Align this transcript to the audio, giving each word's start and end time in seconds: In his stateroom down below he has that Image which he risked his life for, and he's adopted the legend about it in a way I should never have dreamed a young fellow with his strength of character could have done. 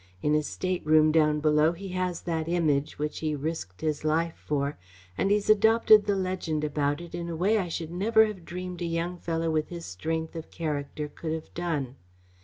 In 0.23 0.33
his 0.33 0.47
stateroom 0.47 1.11
down 1.11 1.41
below 1.41 1.73
he 1.73 1.89
has 1.89 2.21
that 2.21 2.47
Image 2.49 2.97
which 2.97 3.19
he 3.19 3.35
risked 3.35 3.81
his 3.81 4.03
life 4.03 4.33
for, 4.35 4.79
and 5.15 5.29
he's 5.29 5.47
adopted 5.47 6.07
the 6.07 6.15
legend 6.15 6.63
about 6.63 7.01
it 7.01 7.13
in 7.13 7.29
a 7.29 7.35
way 7.35 7.59
I 7.59 7.67
should 7.67 7.91
never 7.91 8.25
have 8.25 8.43
dreamed 8.43 8.81
a 8.81 8.85
young 8.85 9.19
fellow 9.19 9.51
with 9.51 9.69
his 9.69 9.85
strength 9.85 10.35
of 10.35 10.49
character 10.49 11.07
could 11.07 11.33
have 11.33 11.53
done. 11.53 11.97